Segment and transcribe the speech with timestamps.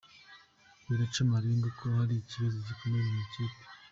[0.87, 3.61] Biraca amarenga ko hari ikibazo gikomeye mu ikipe?.